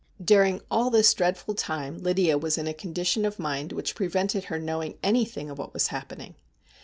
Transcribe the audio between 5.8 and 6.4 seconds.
happening.